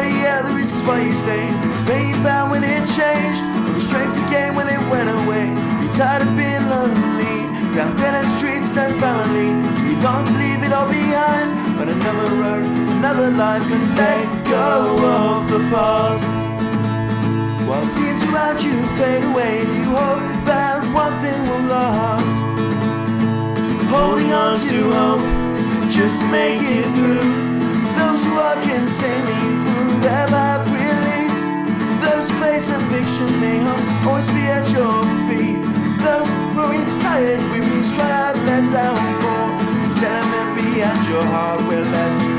[0.00, 1.52] Yeah, the reasons why you stayed.
[1.86, 3.44] Pain you found when it changed,
[3.76, 5.44] the strength you gained when it went away.
[5.84, 7.44] You're tired of being lonely.
[7.76, 9.52] Down dead the streets, no family.
[9.84, 12.64] You don't leave it all behind, but another road,
[12.96, 16.24] another life can let go of the past.
[17.68, 22.38] While scenes around you fade away, you hope that one thing will last.
[23.92, 25.24] Holding on to hope,
[25.92, 27.51] just make it through.
[34.30, 35.58] Be at your feet.
[36.02, 39.48] Though growing tired, we restrive that downpour.
[40.54, 42.31] be at your heart, well, that's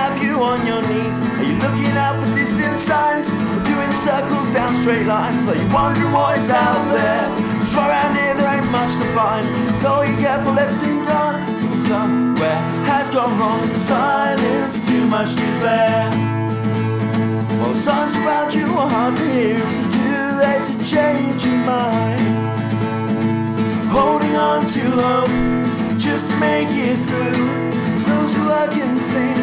[0.00, 1.16] have you on your knees?
[1.38, 3.30] Are you looking out for distant signs?
[3.30, 5.48] Or doing circles down straight lines?
[5.48, 7.26] Are you wondering what is out there?
[7.60, 9.46] Cause around here there ain't much to find.
[9.72, 11.40] It's all you get for left and gone.
[11.82, 13.62] Somewhere has gone wrong.
[13.64, 16.10] Is the silence too much to bear?
[17.60, 21.60] While songs around you are hard to hear, is it too late to change your
[21.64, 22.22] mind?
[23.92, 27.72] Holding on to hope just to make it through.
[28.08, 29.41] Those who are containing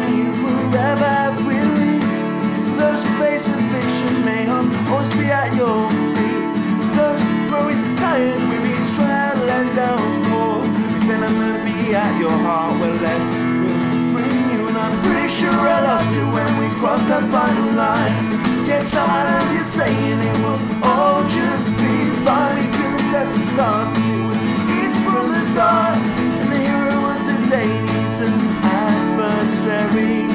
[17.00, 18.66] crossed that final line.
[18.66, 21.94] Get tired of you saying it will all just be
[22.24, 22.62] fine.
[22.62, 24.40] You couldn't touch the stars, it was
[24.78, 25.96] easy from the start.
[26.40, 30.26] And the hero of the day needs an adversary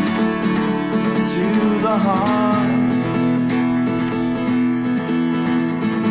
[1.34, 1.46] to
[1.86, 2.74] the heart.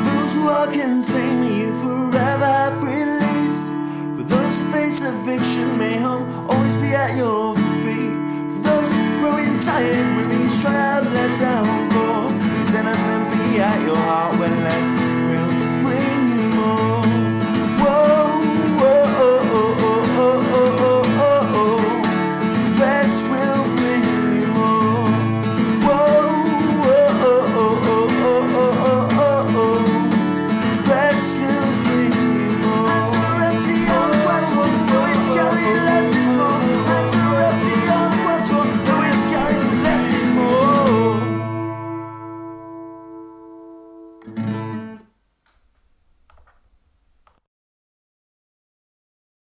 [0.07, 3.73] Those who are containing you forever have release.
[4.17, 8.15] For those who face eviction, may home always be at your feet.
[8.53, 10.34] For those growing tired,
[10.65, 11.14] tread